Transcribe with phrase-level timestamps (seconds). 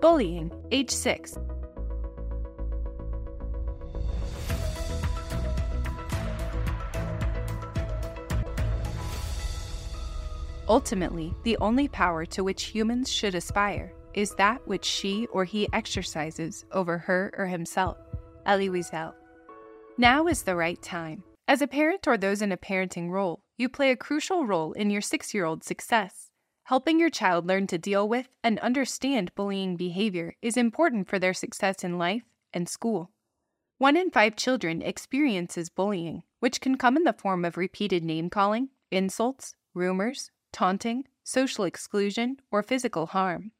[0.00, 1.38] Bullying, age 6.
[10.68, 15.68] Ultimately, the only power to which humans should aspire is that which she or he
[15.72, 17.98] exercises over her or himself.
[18.46, 19.14] Elie Wiesel.
[19.96, 21.22] Now is the right time.
[21.48, 24.90] As a parent or those in a parenting role, you play a crucial role in
[24.90, 26.25] your six year old's success.
[26.66, 31.32] Helping your child learn to deal with and understand bullying behavior is important for their
[31.32, 33.12] success in life and school.
[33.78, 38.30] One in five children experiences bullying, which can come in the form of repeated name
[38.30, 43.52] calling, insults, rumors, taunting, social exclusion, or physical harm.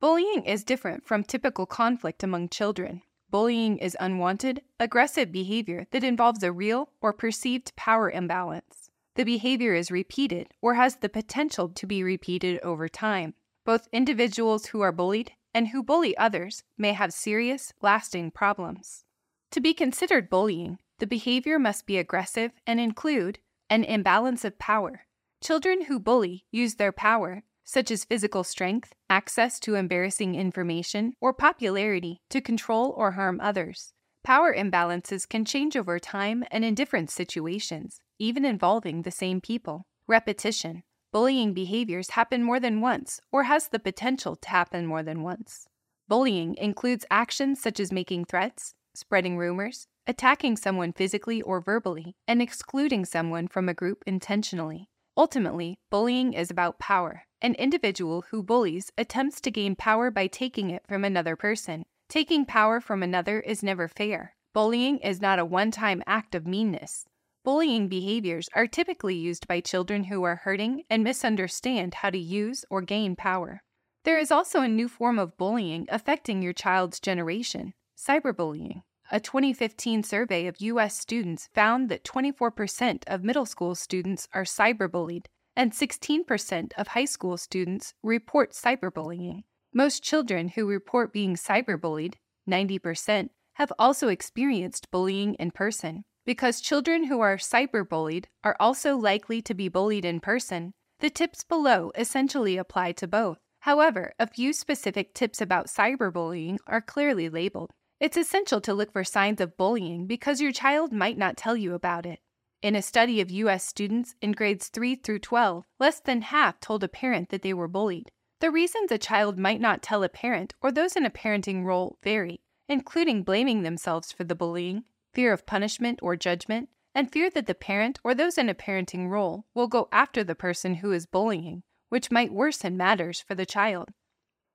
[0.00, 3.02] Bullying is different from typical conflict among children.
[3.30, 8.87] Bullying is unwanted, aggressive behavior that involves a real or perceived power imbalance
[9.18, 13.34] the behavior is repeated or has the potential to be repeated over time.
[13.66, 19.04] Both individuals who are bullied and who bully others may have serious, lasting problems.
[19.50, 25.06] To be considered bullying, the behavior must be aggressive and include an imbalance of power.
[25.42, 31.32] Children who bully use their power, such as physical strength, access to embarrassing information, or
[31.32, 33.92] popularity, to control or harm others.
[34.24, 39.86] Power imbalances can change over time and in different situations, even involving the same people.
[40.06, 40.82] Repetition.
[41.12, 45.66] Bullying behaviors happen more than once or has the potential to happen more than once.
[46.06, 52.42] Bullying includes actions such as making threats, spreading rumors, attacking someone physically or verbally, and
[52.42, 54.88] excluding someone from a group intentionally.
[55.16, 57.24] Ultimately, bullying is about power.
[57.40, 61.84] An individual who bullies attempts to gain power by taking it from another person.
[62.08, 64.34] Taking power from another is never fair.
[64.54, 67.04] Bullying is not a one time act of meanness.
[67.44, 72.64] Bullying behaviors are typically used by children who are hurting and misunderstand how to use
[72.70, 73.62] or gain power.
[74.04, 78.82] There is also a new form of bullying affecting your child's generation cyberbullying.
[79.12, 80.98] A 2015 survey of U.S.
[80.98, 85.26] students found that 24% of middle school students are cyberbullied,
[85.56, 89.42] and 16% of high school students report cyberbullying.
[89.74, 92.14] Most children who report being cyberbullied,
[92.48, 96.04] 90%, have also experienced bullying in person.
[96.24, 101.44] Because children who are cyberbullied are also likely to be bullied in person, the tips
[101.44, 103.38] below essentially apply to both.
[103.60, 107.72] However, a few specific tips about cyberbullying are clearly labeled.
[108.00, 111.74] It's essential to look for signs of bullying because your child might not tell you
[111.74, 112.20] about it.
[112.62, 113.64] In a study of U.S.
[113.64, 117.68] students in grades 3 through 12, less than half told a parent that they were
[117.68, 118.10] bullied.
[118.40, 121.98] The reasons a child might not tell a parent or those in a parenting role
[122.04, 127.46] vary, including blaming themselves for the bullying, fear of punishment or judgment, and fear that
[127.46, 131.06] the parent or those in a parenting role will go after the person who is
[131.06, 133.88] bullying, which might worsen matters for the child.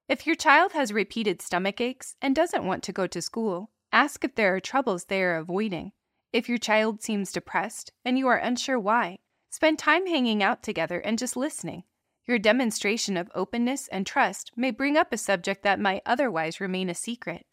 [0.07, 4.23] If your child has repeated stomach aches and doesn't want to go to school, ask
[4.23, 5.91] if there are troubles they are avoiding.
[6.31, 9.19] If your child seems depressed and you are unsure why,
[9.49, 11.83] spend time hanging out together and just listening.
[12.25, 16.89] Your demonstration of openness and trust may bring up a subject that might otherwise remain
[16.89, 17.45] a secret.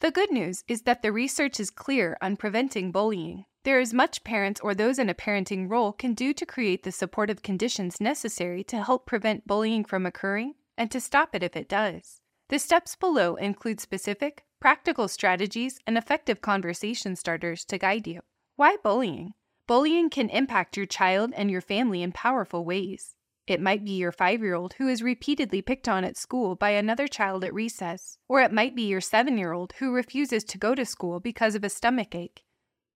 [0.00, 3.44] The good news is that the research is clear on preventing bullying.
[3.64, 6.92] There is much parents or those in a parenting role can do to create the
[6.92, 11.68] supportive conditions necessary to help prevent bullying from occurring and to stop it if it
[11.68, 12.20] does.
[12.48, 18.20] The steps below include specific, practical strategies and effective conversation starters to guide you.
[18.56, 19.34] Why bullying?
[19.66, 23.13] Bullying can impact your child and your family in powerful ways.
[23.46, 26.70] It might be your five year old who is repeatedly picked on at school by
[26.70, 30.58] another child at recess, or it might be your seven year old who refuses to
[30.58, 32.42] go to school because of a stomach ache.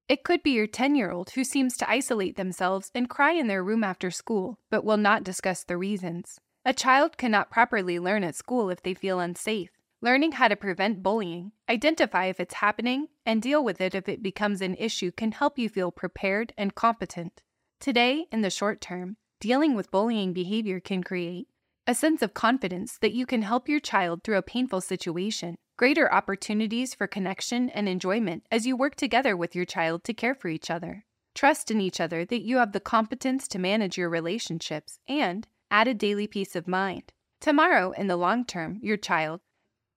[0.08, 3.46] It could be your 10 year old who seems to isolate themselves and cry in
[3.46, 6.40] their room after school, but will not discuss the reasons.
[6.64, 9.70] A child cannot properly learn at school if they feel unsafe.
[10.00, 14.22] Learning how to prevent bullying, identify if it's happening, and deal with it if it
[14.22, 17.42] becomes an issue can help you feel prepared and competent.
[17.80, 21.46] Today, in the short term, dealing with bullying behavior can create
[21.86, 26.12] a sense of confidence that you can help your child through a painful situation, greater
[26.12, 30.48] opportunities for connection and enjoyment as you work together with your child to care for
[30.48, 31.04] each other,
[31.34, 35.96] trust in each other that you have the competence to manage your relationships, and added
[35.96, 37.12] daily peace of mind.
[37.40, 39.40] Tomorrow, in the long term, your child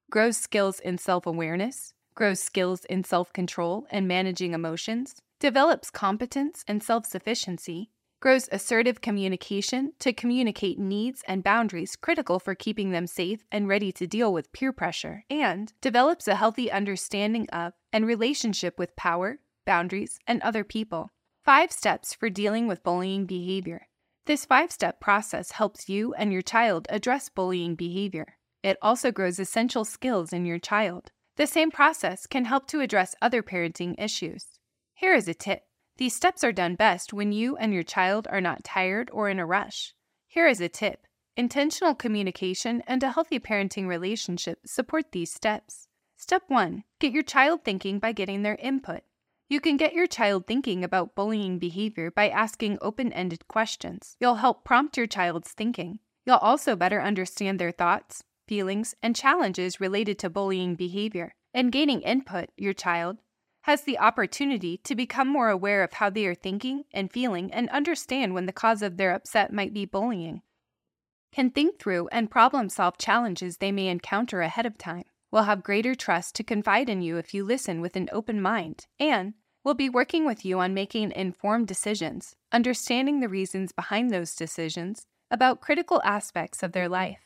[0.09, 6.63] grows skills in self awareness, grows skills in self control and managing emotions, develops competence
[6.69, 7.89] and self sufficiency,
[8.21, 13.91] grows assertive communication to communicate needs and boundaries critical for keeping them safe and ready
[13.91, 19.39] to deal with peer pressure, and develops a healthy understanding of and relationship with power,
[19.65, 21.09] boundaries, and other people.
[21.43, 23.87] Five steps for dealing with bullying behavior.
[24.27, 28.37] This five step process helps you and your child address bullying behavior.
[28.61, 31.11] It also grows essential skills in your child.
[31.37, 34.45] The same process can help to address other parenting issues.
[34.93, 35.63] Here is a tip
[35.97, 39.39] these steps are done best when you and your child are not tired or in
[39.39, 39.93] a rush.
[40.27, 41.07] Here is a tip
[41.37, 45.87] intentional communication and a healthy parenting relationship support these steps.
[46.17, 49.01] Step 1 Get your child thinking by getting their input.
[49.49, 54.15] You can get your child thinking about bullying behavior by asking open ended questions.
[54.19, 55.99] You'll help prompt your child's thinking.
[56.25, 61.33] You'll also better understand their thoughts, feelings, and challenges related to bullying behavior.
[61.53, 63.17] In gaining input, your child
[63.61, 67.69] has the opportunity to become more aware of how they are thinking and feeling and
[67.69, 70.41] understand when the cause of their upset might be bullying.
[71.31, 75.05] Can think through and problem solve challenges they may encounter ahead of time.
[75.31, 78.85] Will have greater trust to confide in you if you listen with an open mind
[78.99, 84.33] and We'll be working with you on making informed decisions, understanding the reasons behind those
[84.33, 87.19] decisions, about critical aspects of their life.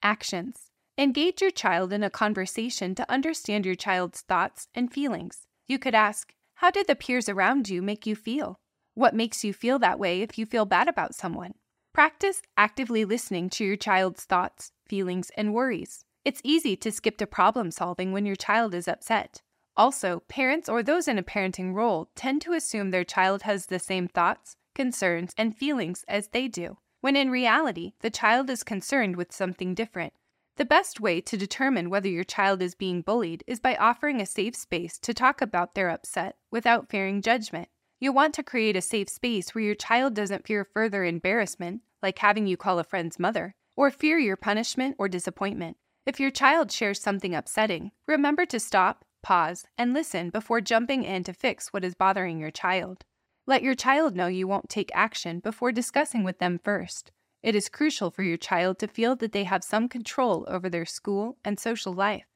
[0.00, 0.70] Actions.
[0.96, 5.48] Engage your child in a conversation to understand your child's thoughts and feelings.
[5.66, 8.56] You could ask, How did the peers around you make you feel?
[8.94, 11.54] What makes you feel that way if you feel bad about someone?
[11.94, 16.04] Practice actively listening to your child's thoughts, feelings, and worries.
[16.24, 19.42] It's easy to skip to problem solving when your child is upset.
[19.76, 23.78] Also, parents or those in a parenting role tend to assume their child has the
[23.78, 29.16] same thoughts, concerns, and feelings as they do, when in reality, the child is concerned
[29.16, 30.12] with something different.
[30.56, 34.26] The best way to determine whether your child is being bullied is by offering a
[34.26, 37.68] safe space to talk about their upset without fearing judgment.
[38.00, 42.18] You'll want to create a safe space where your child doesn't fear further embarrassment, like
[42.18, 45.78] having you call a friend's mother, or fear your punishment or disappointment.
[46.04, 51.24] If your child shares something upsetting, remember to stop, pause, and listen before jumping in
[51.24, 53.04] to fix what is bothering your child.
[53.46, 57.10] Let your child know you won't take action before discussing with them first.
[57.42, 60.86] It is crucial for your child to feel that they have some control over their
[60.86, 62.26] school and social life.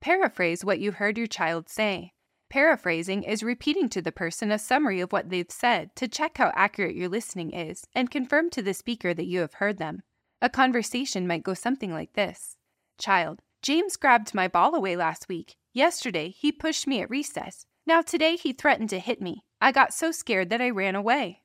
[0.00, 2.12] Paraphrase what you heard your child say.
[2.50, 6.50] Paraphrasing is repeating to the person a summary of what they've said to check how
[6.54, 10.02] accurate your listening is and confirm to the speaker that you have heard them.
[10.40, 12.56] A conversation might go something like this
[12.98, 15.56] Child, James grabbed my ball away last week.
[15.72, 17.66] Yesterday, he pushed me at recess.
[17.86, 19.44] Now, today, he threatened to hit me.
[19.60, 21.42] I got so scared that I ran away.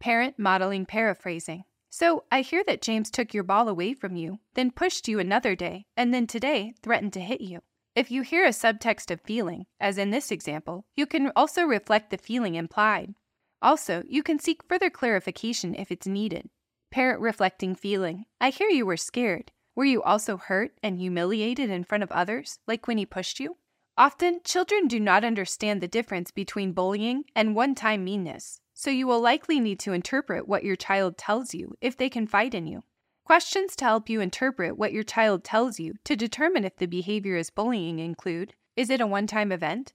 [0.00, 1.64] Parent modeling paraphrasing.
[1.96, 5.54] So, I hear that James took your ball away from you, then pushed you another
[5.54, 7.60] day, and then today threatened to hit you.
[7.94, 12.10] If you hear a subtext of feeling, as in this example, you can also reflect
[12.10, 13.14] the feeling implied.
[13.62, 16.50] Also, you can seek further clarification if it's needed.
[16.90, 18.24] Parent reflecting feeling.
[18.40, 19.52] I hear you were scared.
[19.76, 23.56] Were you also hurt and humiliated in front of others, like when he pushed you?
[23.96, 29.06] Often, children do not understand the difference between bullying and one time meanness, so you
[29.06, 32.82] will likely need to interpret what your child tells you if they confide in you.
[33.24, 37.36] Questions to help you interpret what your child tells you to determine if the behavior
[37.36, 39.92] is bullying include Is it a one time event?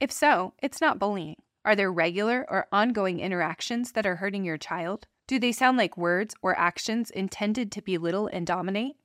[0.00, 1.36] If so, it's not bullying.
[1.64, 5.06] Are there regular or ongoing interactions that are hurting your child?
[5.28, 8.96] Do they sound like words or actions intended to belittle and dominate?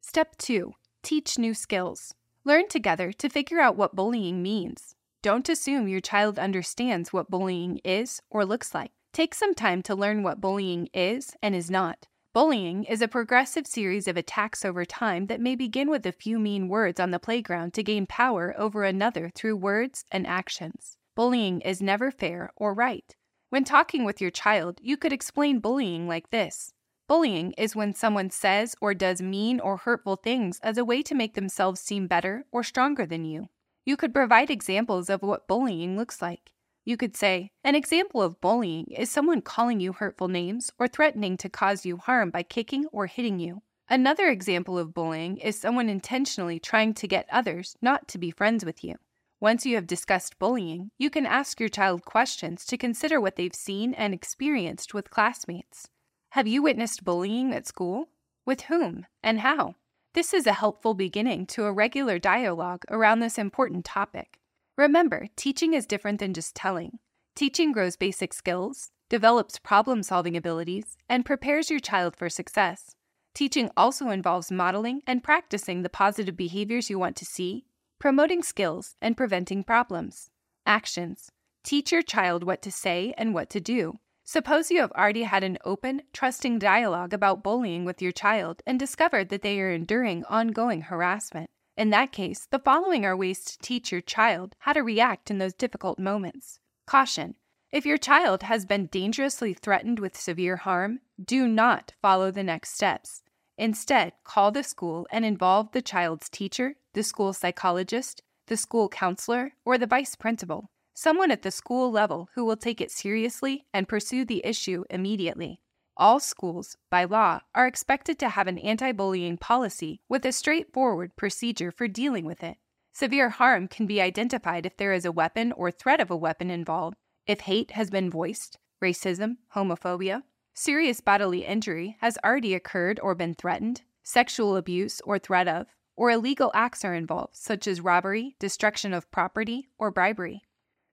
[0.00, 2.14] Step 2 Teach new skills.
[2.50, 4.96] Learn together to figure out what bullying means.
[5.22, 8.90] Don't assume your child understands what bullying is or looks like.
[9.12, 12.08] Take some time to learn what bullying is and is not.
[12.34, 16.40] Bullying is a progressive series of attacks over time that may begin with a few
[16.40, 20.96] mean words on the playground to gain power over another through words and actions.
[21.14, 23.14] Bullying is never fair or right.
[23.50, 26.72] When talking with your child, you could explain bullying like this
[27.10, 31.14] Bullying is when someone says or does mean or hurtful things as a way to
[31.16, 33.48] make themselves seem better or stronger than you.
[33.84, 36.52] You could provide examples of what bullying looks like.
[36.84, 41.36] You could say, An example of bullying is someone calling you hurtful names or threatening
[41.38, 43.62] to cause you harm by kicking or hitting you.
[43.88, 48.64] Another example of bullying is someone intentionally trying to get others not to be friends
[48.64, 48.94] with you.
[49.40, 53.52] Once you have discussed bullying, you can ask your child questions to consider what they've
[53.52, 55.88] seen and experienced with classmates.
[56.34, 58.08] Have you witnessed bullying at school?
[58.46, 59.74] With whom and how?
[60.14, 64.38] This is a helpful beginning to a regular dialogue around this important topic.
[64.78, 67.00] Remember, teaching is different than just telling.
[67.34, 72.94] Teaching grows basic skills, develops problem solving abilities, and prepares your child for success.
[73.34, 77.64] Teaching also involves modeling and practicing the positive behaviors you want to see,
[77.98, 80.30] promoting skills, and preventing problems.
[80.64, 81.32] Actions
[81.64, 83.98] Teach your child what to say and what to do,
[84.32, 88.78] Suppose you have already had an open, trusting dialogue about bullying with your child and
[88.78, 91.50] discovered that they are enduring ongoing harassment.
[91.76, 95.38] In that case, the following are ways to teach your child how to react in
[95.38, 96.60] those difficult moments.
[96.86, 97.34] Caution
[97.72, 102.72] If your child has been dangerously threatened with severe harm, do not follow the next
[102.72, 103.24] steps.
[103.58, 109.54] Instead, call the school and involve the child's teacher, the school psychologist, the school counselor,
[109.64, 110.70] or the vice principal,
[111.00, 115.58] someone at the school level who will take it seriously and pursue the issue immediately.
[115.96, 121.16] All schools, by law, are expected to have an anti bullying policy with a straightforward
[121.16, 122.58] procedure for dealing with it.
[122.92, 126.50] Severe harm can be identified if there is a weapon or threat of a weapon
[126.50, 133.14] involved, if hate has been voiced, racism, homophobia, serious bodily injury has already occurred or
[133.14, 138.36] been threatened, sexual abuse or threat of, or illegal acts are involved, such as robbery,
[138.38, 140.42] destruction of property, or bribery.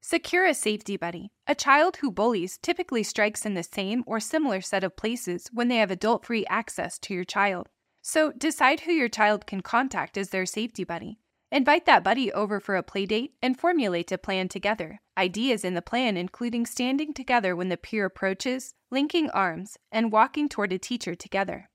[0.01, 1.31] Secure a safety buddy.
[1.47, 5.67] A child who bullies typically strikes in the same or similar set of places when
[5.67, 7.67] they have adult free access to your child.
[8.01, 11.19] So decide who your child can contact as their safety buddy.
[11.51, 14.99] Invite that buddy over for a playdate and formulate a plan together.
[15.17, 20.49] Ideas in the plan including standing together when the peer approaches, linking arms, and walking
[20.49, 21.69] toward a teacher together.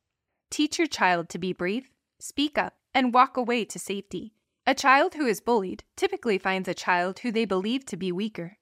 [0.51, 4.35] Teach your child to be brief, speak up, and walk away to safety.
[4.65, 8.59] A child who is bullied typically finds a child who they believe to be weaker.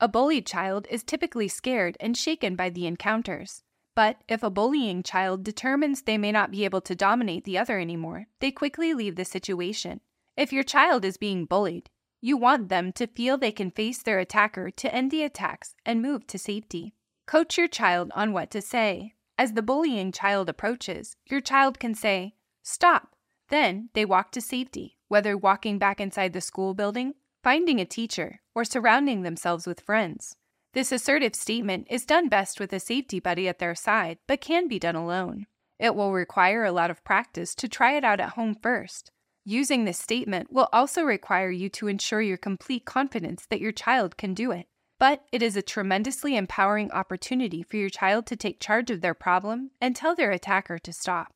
[0.00, 3.62] A bullied child is typically scared and shaken by the encounters.
[3.94, 7.78] But if a bullying child determines they may not be able to dominate the other
[7.78, 10.00] anymore, they quickly leave the situation.
[10.36, 11.88] If your child is being bullied,
[12.20, 16.02] you want them to feel they can face their attacker to end the attacks and
[16.02, 16.94] move to safety.
[17.28, 19.14] Coach your child on what to say.
[19.38, 23.14] As the bullying child approaches, your child can say, Stop.
[23.50, 27.14] Then they walk to safety, whether walking back inside the school building,
[27.44, 30.34] finding a teacher, or surrounding themselves with friends.
[30.74, 34.68] This assertive statement is done best with a safety buddy at their side, but can
[34.68, 35.46] be done alone.
[35.78, 39.12] It will require a lot of practice to try it out at home first,
[39.44, 44.16] Using this statement will also require you to ensure your complete confidence that your child
[44.16, 44.66] can do it.
[45.00, 49.14] But it is a tremendously empowering opportunity for your child to take charge of their
[49.14, 51.32] problem and tell their attacker to stop.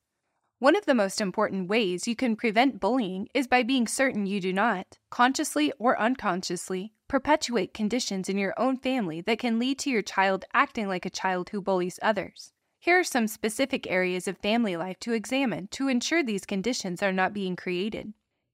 [0.59, 4.41] One of the most important ways you can prevent bullying is by being certain you
[4.41, 9.91] do not, consciously or unconsciously, perpetuate conditions in your own family that can lead to
[9.91, 12.53] your child acting like a child who bullies others.
[12.79, 17.13] Here are some specific areas of family life to examine to ensure these conditions are
[17.13, 18.13] not being created.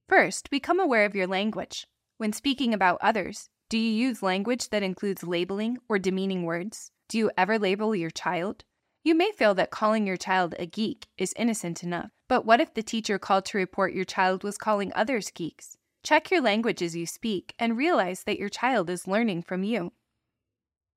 [0.10, 1.88] First, become aware of your language.
[2.18, 6.92] When speaking about others, do you use language that includes labeling or demeaning words?
[7.08, 8.66] Do you ever label your child?
[9.06, 12.74] You may feel that calling your child a geek is innocent enough, but what if
[12.74, 15.76] the teacher called to report your child was calling others geeks?
[16.04, 19.92] Check your language as you speak and realize that your child is learning from you.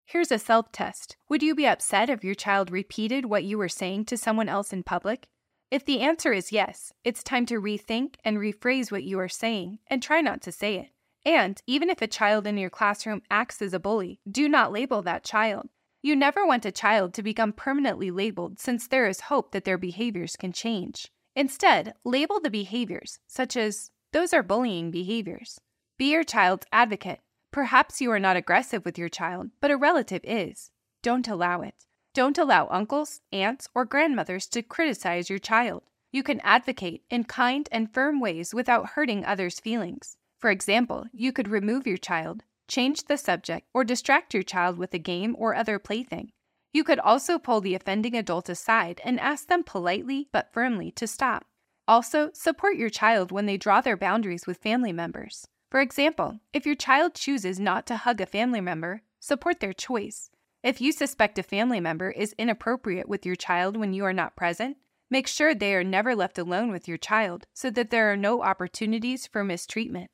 [0.05, 3.69] Here's a self test Would you be upset if your child repeated what you were
[3.69, 5.27] saying to someone else in public?
[5.73, 9.81] If the answer is yes, it's time to rethink and rephrase what you are saying
[9.89, 10.91] and try not to say it.
[11.25, 15.03] And even if a child in your classroom acts as a bully, do not label
[15.03, 15.71] that child.
[16.07, 19.79] You never want a child to become permanently labeled since there is hope that their
[19.79, 21.09] behaviors can change.
[21.35, 25.61] Instead, label the behaviors, such as, those are bullying behaviors.
[25.99, 27.21] Be your child's advocate
[27.57, 30.71] Perhaps you are not aggressive with your child, but a relative is.
[31.03, 31.87] Don't allow it.
[32.13, 35.83] Don't allow uncles, aunts, or grandmothers to criticize your child.
[36.13, 40.19] You can advocate in kind and firm ways without hurting others' feelings.
[40.39, 44.95] For example, you could remove your child, change the subject, or distract your child with
[44.95, 46.31] a game or other plaything.
[46.73, 51.07] You could also pull the offending adult aside and ask them politely but firmly to
[51.07, 51.47] stop.
[51.89, 55.47] Also, support your child when they draw their boundaries with family members.
[55.71, 60.31] For example, if your child chooses not to hug a family member, support their choice.
[60.63, 64.37] If you suspect a family member is inappropriate with your child when you are not
[64.37, 64.77] present,
[65.09, 68.43] make sure they are never left alone with your child so that there are no
[68.43, 70.11] opportunities for mistreatment.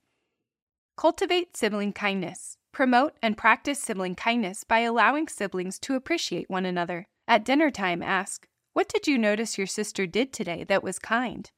[0.97, 2.59] Cultivate sibling kindness.
[2.71, 7.07] Promote and practice sibling kindness by allowing siblings to appreciate one another.
[7.27, 11.51] At dinner time, ask, What did you notice your sister did today that was kind?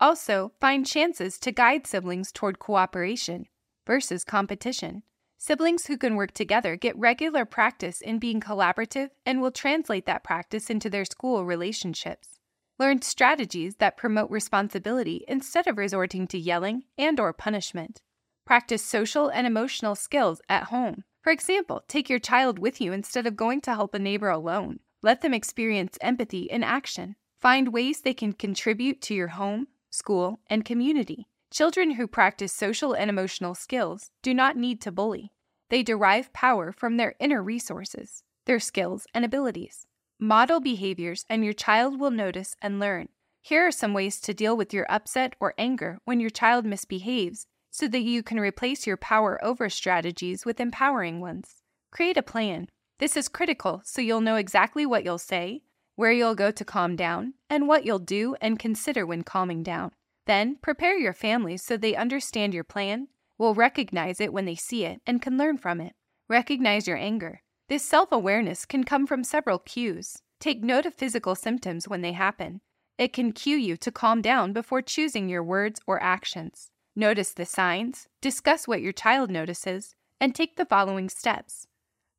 [0.00, 3.46] Also, find chances to guide siblings toward cooperation
[3.86, 5.02] versus competition.
[5.38, 10.24] Siblings who can work together get regular practice in being collaborative and will translate that
[10.24, 12.38] practice into their school relationships.
[12.78, 18.00] Learn strategies that promote responsibility instead of resorting to yelling and or punishment.
[18.44, 21.04] Practice social and emotional skills at home.
[21.22, 24.80] For example, take your child with you instead of going to help a neighbor alone.
[25.02, 27.14] Let them experience empathy in action.
[27.40, 31.28] Find ways they can contribute to your home, school, and community.
[31.52, 35.32] Children who practice social and emotional skills do not need to bully.
[35.70, 39.86] They derive power from their inner resources, their skills and abilities.
[40.18, 43.08] Model behaviors, and your child will notice and learn.
[43.40, 47.46] Here are some ways to deal with your upset or anger when your child misbehaves
[47.72, 51.62] so that you can replace your power over strategies with empowering ones.
[51.90, 52.68] Create a plan.
[52.98, 55.62] This is critical so you'll know exactly what you'll say,
[55.96, 59.90] where you'll go to calm down, and what you'll do and consider when calming down.
[60.26, 64.84] Then prepare your family so they understand your plan, will recognize it when they see
[64.84, 65.94] it, and can learn from it.
[66.28, 67.42] Recognize your anger.
[67.68, 70.18] This self awareness can come from several cues.
[70.40, 72.60] Take note of physical symptoms when they happen.
[72.98, 76.71] It can cue you to calm down before choosing your words or actions.
[76.94, 81.66] Notice the signs, discuss what your child notices, and take the following steps.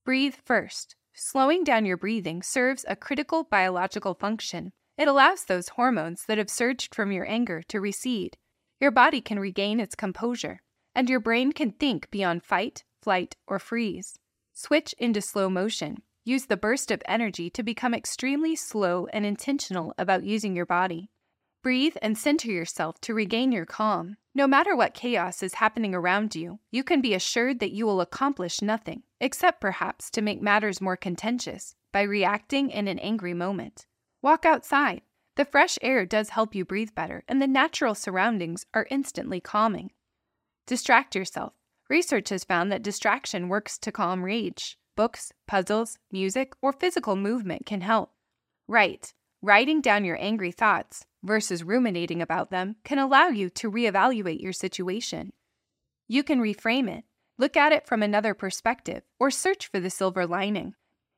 [0.03, 0.95] Breathe first.
[1.13, 4.73] Slowing down your breathing serves a critical biological function.
[4.97, 8.37] It allows those hormones that have surged from your anger to recede.
[8.81, 10.61] Your body can regain its composure,
[10.95, 14.17] and your brain can think beyond fight, flight, or freeze.
[14.53, 16.01] Switch into slow motion.
[16.25, 21.11] Use the burst of energy to become extremely slow and intentional about using your body.
[21.63, 24.17] Breathe and center yourself to regain your calm.
[24.35, 28.01] No matter what chaos is happening around you, you can be assured that you will
[28.01, 33.85] accomplish nothing, except perhaps to make matters more contentious by reacting in an angry moment.
[34.21, 35.03] Walk outside.
[35.37, 39.91] The fresh air does help you breathe better, and the natural surroundings are instantly calming.
[40.67, 41.53] Distract yourself.
[41.89, 44.77] Research has found that distraction works to calm rage.
[44.97, 48.11] Books, puzzles, music, or physical movement can help.
[48.67, 49.13] Write.
[49.45, 54.53] Writing down your angry thoughts versus ruminating about them can allow you to reevaluate your
[54.53, 55.33] situation.
[56.07, 57.03] You can reframe it,
[57.37, 60.75] look at it from another perspective, or search for the silver lining.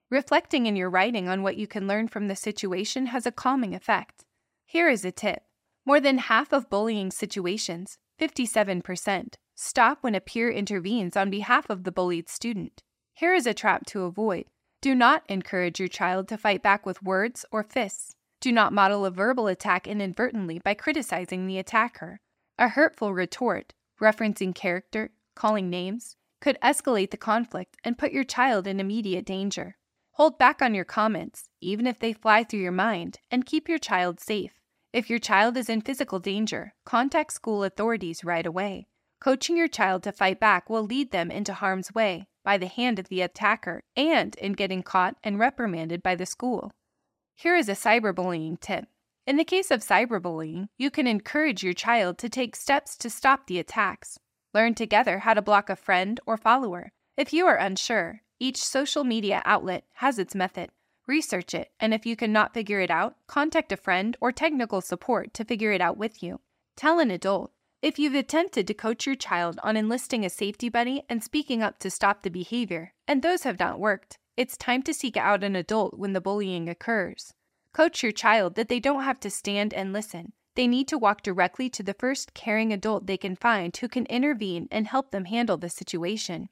[0.09, 3.75] Reflecting in your writing on what you can learn from the situation has a calming
[3.75, 4.25] effect.
[4.65, 5.43] Here is a tip
[5.85, 11.83] more than half of bullying situations, 57%, stop when a peer intervenes on behalf of
[11.83, 12.81] the bullied student.
[13.13, 14.45] Here is a trap to avoid.
[14.81, 18.14] Do not encourage your child to fight back with words or fists.
[18.45, 22.19] Do not model a verbal attack inadvertently by criticizing the attacker.
[22.59, 28.67] A hurtful retort, referencing character, calling names, could escalate the conflict and put your child
[28.67, 29.77] in immediate danger.
[30.11, 33.79] Hold back on your comments, even if they fly through your mind, and keep your
[33.79, 34.61] child safe.
[34.93, 38.85] If your child is in physical danger, contact school authorities right away.
[39.19, 42.99] Coaching your child to fight back will lead them into harm's way by the hand
[42.99, 46.73] of the attacker and in getting caught and reprimanded by the school.
[47.37, 48.85] Here is a cyberbullying tip.
[49.27, 53.47] In the case of cyberbullying, you can encourage your child to take steps to stop
[53.47, 54.17] the attacks.
[54.53, 56.93] Learn together how to block a friend or follower.
[57.17, 60.69] If you are unsure, each social media outlet has its method.
[61.07, 65.33] Research it, and if you cannot figure it out, contact a friend or technical support
[65.33, 66.39] to figure it out with you.
[66.77, 67.51] Tell an adult.
[67.81, 71.79] If you've attempted to coach your child on enlisting a safety buddy and speaking up
[71.79, 75.55] to stop the behavior, and those have not worked, it's time to seek out an
[75.55, 77.33] adult when the bullying occurs.
[77.73, 80.33] Coach your child that they don't have to stand and listen.
[80.55, 84.05] They need to walk directly to the first caring adult they can find who can
[84.05, 86.49] intervene and help them handle the situation.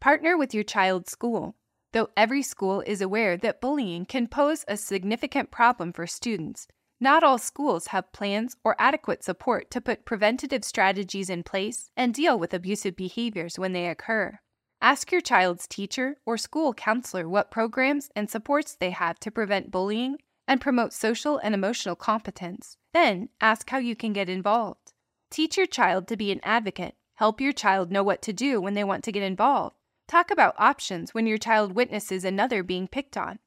[0.00, 1.56] Partner with your child's school.
[1.92, 6.66] Though every school is aware that bullying can pose a significant problem for students,
[6.98, 12.14] not all schools have plans or adequate support to put preventative strategies in place and
[12.14, 14.38] deal with abusive behaviors when they occur.
[14.82, 19.70] Ask your child's teacher or school counselor what programs and supports they have to prevent
[19.70, 20.16] bullying
[20.48, 22.76] and promote social and emotional competence.
[22.92, 24.92] Then ask how you can get involved.
[25.30, 26.96] Teach your child to be an advocate.
[27.14, 29.76] Help your child know what to do when they want to get involved.
[30.08, 33.38] Talk about options when your child witnesses another being picked on.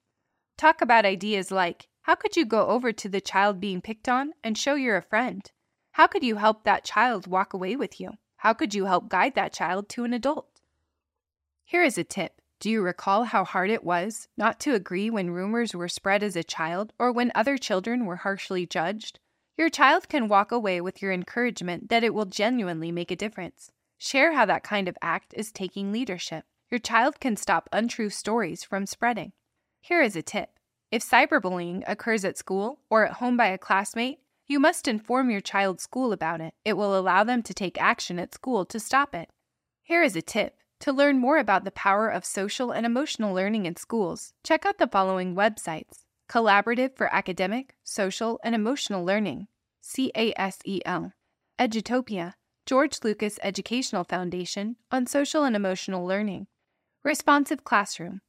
[0.58, 4.32] Talk about ideas like how could you go over to the child being picked on
[4.41, 5.52] and show you're a friend?
[5.91, 8.12] How could you help that child walk away with you?
[8.38, 10.55] How could you help guide that child to an adult?
[11.65, 12.41] Here is a tip.
[12.60, 16.36] Do you recall how hard it was not to agree when rumors were spread as
[16.36, 19.19] a child or when other children were harshly judged?
[19.58, 23.71] Your child can walk away with your encouragement that it will genuinely make a difference.
[23.97, 26.45] Share how that kind of act is taking leadership.
[26.71, 29.34] Your child can stop untrue stories from spreading.
[29.82, 30.56] Here is a tip
[30.91, 35.41] if cyberbullying occurs at school or at home by a classmate, you must inform your
[35.41, 36.54] child's school about it.
[36.63, 39.30] It will allow them to take action at school to stop it.
[39.82, 40.56] Here is a tip.
[40.81, 44.77] To learn more about the power of social and emotional learning in schools, check out
[44.77, 49.47] the following websites Collaborative for Academic, Social, and Emotional Learning,
[49.83, 51.13] CASEL,
[51.59, 52.33] Edutopia,
[52.65, 56.47] George Lucas Educational Foundation on Social and Emotional Learning,
[57.03, 58.21] Responsive Classroom.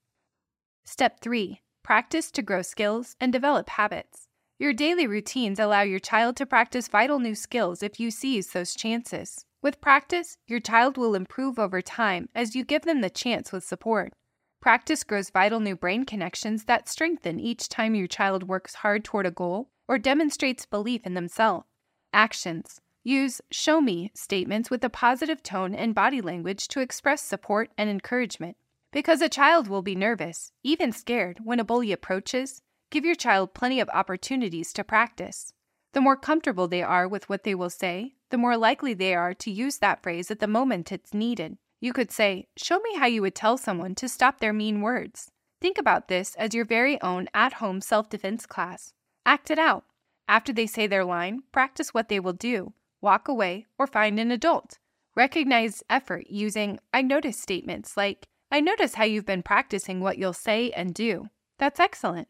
[0.85, 4.29] Step 3 Practice to grow skills and develop habits.
[4.59, 8.75] Your daily routines allow your child to practice vital new skills if you seize those
[8.75, 9.46] chances.
[9.63, 13.65] With practice, your child will improve over time as you give them the chance with
[13.65, 14.13] support.
[14.61, 19.27] Practice grows vital new brain connections that strengthen each time your child works hard toward
[19.27, 21.67] a goal or demonstrates belief in themselves.
[22.13, 27.71] Actions Use show me statements with a positive tone and body language to express support
[27.79, 28.57] and encouragement.
[28.93, 33.55] Because a child will be nervous, even scared, when a bully approaches, give your child
[33.55, 35.53] plenty of opportunities to practice.
[35.93, 39.35] The more comfortable they are with what they will say, the more likely they are
[39.35, 41.57] to use that phrase at the moment it's needed.
[41.81, 45.31] You could say, Show me how you would tell someone to stop their mean words.
[45.61, 48.93] Think about this as your very own at home self defense class.
[49.25, 49.85] Act it out.
[50.29, 54.31] After they say their line, practice what they will do, walk away, or find an
[54.31, 54.79] adult.
[55.15, 60.33] Recognize effort using I notice statements like, I notice how you've been practicing what you'll
[60.33, 61.29] say and do.
[61.59, 62.29] That's excellent.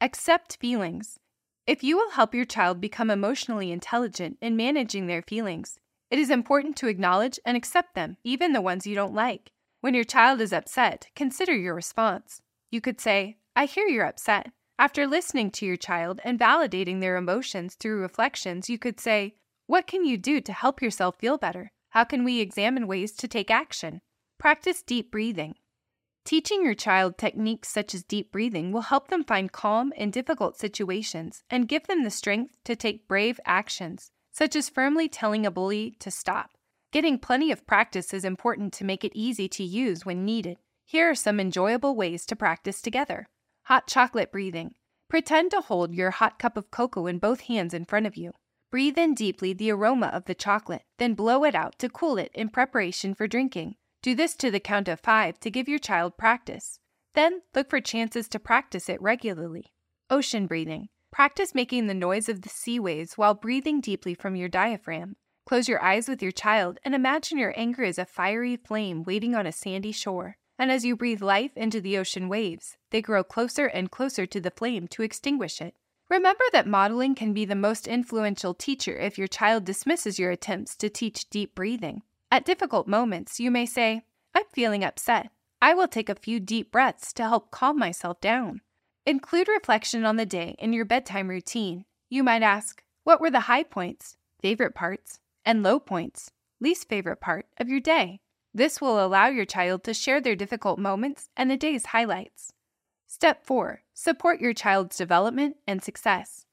[0.00, 1.18] Accept feelings.
[1.68, 5.78] If you will help your child become emotionally intelligent in managing their feelings,
[6.10, 9.52] it is important to acknowledge and accept them, even the ones you don't like.
[9.82, 12.40] When your child is upset, consider your response.
[12.70, 14.50] You could say, I hear you're upset.
[14.78, 19.34] After listening to your child and validating their emotions through reflections, you could say,
[19.66, 21.72] What can you do to help yourself feel better?
[21.90, 24.00] How can we examine ways to take action?
[24.38, 25.56] Practice deep breathing.
[26.28, 30.58] Teaching your child techniques such as deep breathing will help them find calm in difficult
[30.58, 35.50] situations and give them the strength to take brave actions, such as firmly telling a
[35.50, 36.50] bully to stop.
[36.92, 40.58] Getting plenty of practice is important to make it easy to use when needed.
[40.84, 43.30] Here are some enjoyable ways to practice together.
[43.62, 44.74] Hot chocolate breathing.
[45.08, 48.32] Pretend to hold your hot cup of cocoa in both hands in front of you.
[48.70, 52.30] Breathe in deeply the aroma of the chocolate, then blow it out to cool it
[52.34, 53.76] in preparation for drinking.
[54.00, 56.78] Do this to the count of five to give your child practice.
[57.14, 59.72] Then look for chances to practice it regularly.
[60.08, 60.88] Ocean breathing.
[61.10, 65.16] Practice making the noise of the sea waves while breathing deeply from your diaphragm.
[65.46, 69.34] Close your eyes with your child and imagine your anger is a fiery flame waiting
[69.34, 70.36] on a sandy shore.
[70.58, 74.40] And as you breathe life into the ocean waves, they grow closer and closer to
[74.40, 75.74] the flame to extinguish it.
[76.08, 80.76] Remember that modeling can be the most influential teacher if your child dismisses your attempts
[80.76, 82.02] to teach deep breathing.
[82.30, 84.02] At difficult moments, you may say,
[84.34, 85.30] I'm feeling upset.
[85.62, 88.60] I will take a few deep breaths to help calm myself down.
[89.06, 91.86] Include reflection on the day in your bedtime routine.
[92.10, 97.20] You might ask, What were the high points, favorite parts, and low points, least favorite
[97.20, 98.20] part of your day?
[98.52, 102.52] This will allow your child to share their difficult moments and the day's highlights.
[103.06, 106.44] Step 4 Support your child's development and success.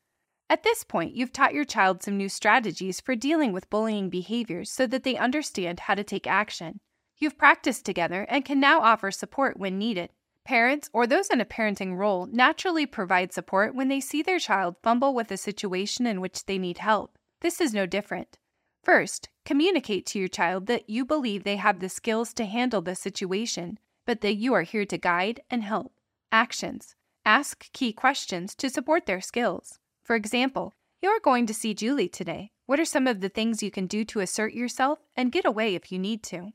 [0.47, 4.69] At this point, you've taught your child some new strategies for dealing with bullying behaviors
[4.71, 6.79] so that they understand how to take action.
[7.17, 10.12] You've practiced together and can now offer support when needed.
[10.43, 14.75] Parents or those in a parenting role naturally provide support when they see their child
[14.84, 17.17] fumble with a situation in which they need help.
[17.41, 18.38] This is no different.
[18.84, 22.93] First, communicate to your child that you believe they have the skills to handle the
[22.93, 25.93] situation, but that you are here to guide and help.
[26.31, 26.95] Actions.
[27.25, 29.79] Ask key questions to support their skills.
[30.06, 32.52] For example, you are going to see Julie today.
[32.68, 35.74] What are some of the things you can do to assert yourself and get away
[35.74, 36.52] if you need to?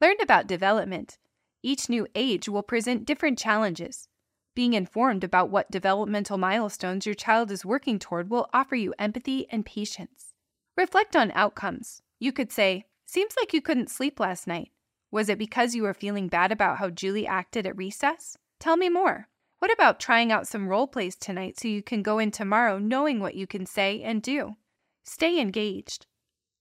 [0.00, 1.18] Learn about development.
[1.62, 4.08] Each new age will present different challenges.
[4.54, 9.46] Being informed about what developmental milestones your child is working toward will offer you empathy
[9.50, 10.32] and patience.
[10.74, 12.00] Reflect on outcomes.
[12.18, 14.70] You could say, Seems like you couldn't sleep last night.
[15.10, 18.38] Was it because you were feeling bad about how Julie acted at recess?
[18.58, 19.28] Tell me more.
[19.64, 23.18] What about trying out some role plays tonight so you can go in tomorrow knowing
[23.18, 24.56] what you can say and do?
[25.04, 26.04] Stay engaged.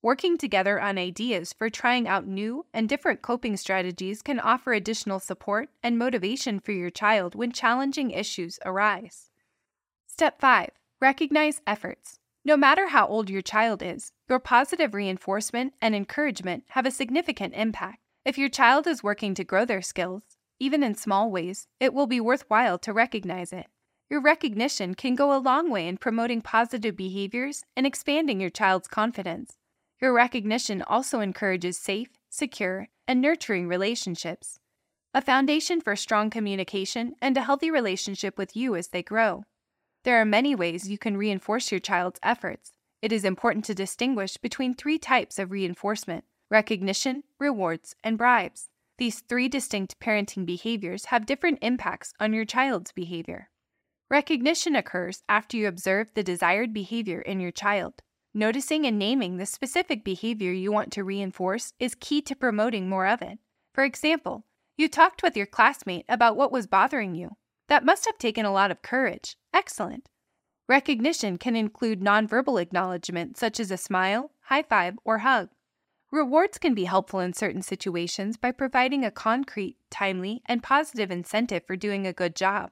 [0.02, 5.20] Working together on ideas for trying out new and different coping strategies can offer additional
[5.20, 9.30] support and motivation for your child when challenging issues arise.
[10.08, 10.70] Step 5
[11.02, 12.20] Recognize efforts.
[12.46, 17.54] No matter how old your child is, your positive reinforcement and encouragement have a significant
[17.54, 18.00] impact.
[18.24, 20.24] If your child is working to grow their skills,
[20.64, 23.68] even in small ways, it will be worthwhile to recognize it.
[24.10, 28.88] Your recognition can go a long way in promoting positive behaviors and expanding your child's
[28.88, 29.58] confidence.
[30.02, 34.58] Your recognition also encourages safe, secure, and nurturing relationships,
[35.14, 39.44] a foundation for strong communication and a healthy relationship with you as they grow.
[40.06, 42.72] There are many ways you can reinforce your child's efforts.
[43.02, 48.70] It is important to distinguish between three types of reinforcement recognition, rewards, and bribes.
[49.04, 53.50] These three distinct parenting behaviors have different impacts on your child's behavior.
[54.10, 57.96] Recognition occurs after you observe the desired behavior in your child.
[58.34, 63.06] Noticing and naming the specific behavior you want to reinforce is key to promoting more
[63.06, 63.40] of it.
[63.74, 64.46] For example,
[64.78, 67.32] you talked with your classmate about what was bothering you.
[67.68, 69.36] That must have taken a lot of courage.
[69.54, 70.08] Excellent.
[70.70, 75.50] Recognition can include nonverbal acknowledgement, such as a smile, high five, or hug.
[76.14, 81.64] Rewards can be helpful in certain situations by providing a concrete, timely, and positive incentive
[81.66, 82.70] for doing a good job.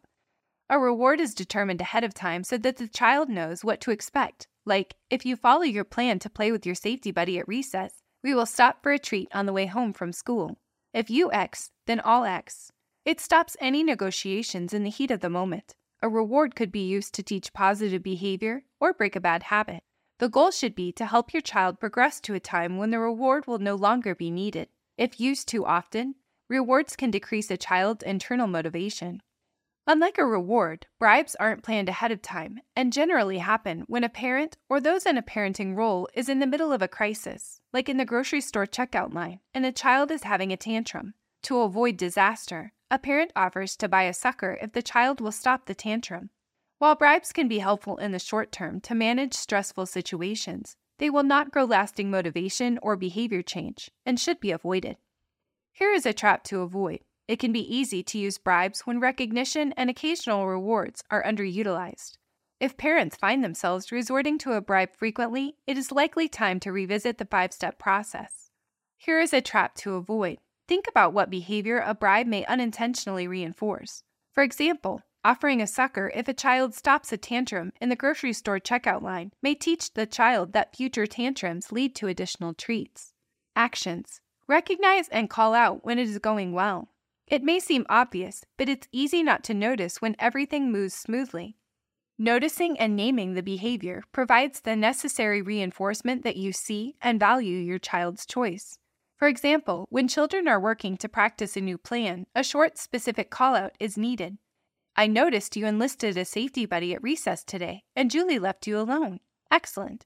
[0.70, 4.48] A reward is determined ahead of time so that the child knows what to expect,
[4.64, 8.36] like, if you follow your plan to play with your safety buddy at recess, we
[8.36, 10.60] will stop for a treat on the way home from school.
[10.94, 12.72] If you X, then I'll X.
[13.06, 15.74] It stops any negotiations in the heat of the moment.
[16.04, 19.82] A reward could be used to teach positive behavior or break a bad habit.
[20.22, 23.48] The goal should be to help your child progress to a time when the reward
[23.48, 24.70] will no longer be needed.
[24.96, 26.14] If used too often,
[26.48, 29.24] rewards can decrease a child's internal motivation.
[29.88, 34.58] Unlike a reward, bribes aren't planned ahead of time and generally happen when a parent
[34.70, 37.98] or those in a parenting role is in the middle of a crisis, like in
[37.98, 41.16] the grocery store checkout line, and a child is having a tantrum.
[41.46, 45.66] To avoid disaster, a parent offers to buy a sucker if the child will stop
[45.66, 46.30] the tantrum.
[46.82, 51.22] While bribes can be helpful in the short term to manage stressful situations, they will
[51.22, 54.98] not grow lasting motivation or behavior change and should be avoided.
[55.72, 57.02] Here is a trap to avoid.
[57.28, 62.14] It can be easy to use bribes when recognition and occasional rewards are underutilized.
[62.60, 67.20] If parents find themselves resorting to a bribe frequently, it is likely time to revisit
[67.20, 68.50] the five step process.
[68.98, 70.40] Here is a trap to avoid.
[70.68, 74.02] Think about what behavior a bribe may unintentionally reinforce.
[74.32, 78.60] For example, offering a sucker if a child stops a tantrum in the grocery store
[78.60, 83.14] checkout line may teach the child that future tantrums lead to additional treats.
[83.56, 86.90] Actions Recognize and call out when it is going well.
[87.28, 91.56] It may seem obvious, but it's easy not to notice when everything moves smoothly.
[92.20, 97.80] Noticing and naming the behavior provides the necessary reinforcement that you see and value your
[97.80, 98.78] child's choice.
[99.16, 103.72] For example, when children are working to practice a new plan, a short, specific callout
[103.80, 104.38] is needed.
[104.96, 109.20] I noticed you enlisted a safety buddy at recess today, and Julie left you alone.
[109.50, 110.06] Excellent.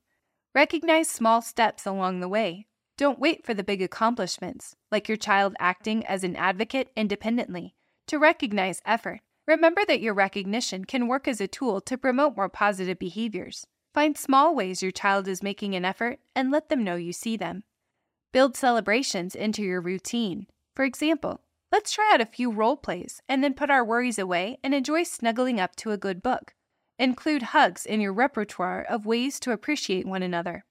[0.54, 2.68] Recognize small steps along the way,
[2.98, 7.76] don't wait for the big accomplishments, like your child acting as an advocate independently,
[8.08, 9.20] to recognize effort.
[9.46, 13.68] Remember that your recognition can work as a tool to promote more positive behaviors.
[13.94, 17.36] Find small ways your child is making an effort and let them know you see
[17.36, 17.64] them.
[18.32, 20.48] Build celebrations into your routine.
[20.74, 21.42] For example,
[21.76, 25.04] let's try out a few role plays and then put our worries away and enjoy
[25.04, 26.54] snuggling up to a good book.
[26.98, 30.64] Include hugs in your repertoire of ways to appreciate one another.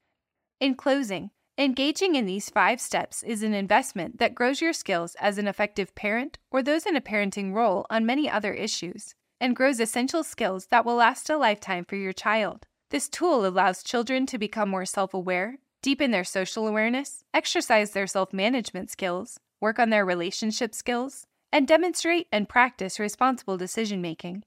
[0.61, 5.37] In closing, Engaging in these five steps is an investment that grows your skills as
[5.37, 9.79] an effective parent or those in a parenting role on many other issues, and grows
[9.79, 12.67] essential skills that will last a lifetime for your child.
[12.91, 18.09] This tool allows children to become more self aware, deepen their social awareness, exercise their
[18.09, 24.45] self management skills, work on their relationship skills, and demonstrate and practice responsible decision making.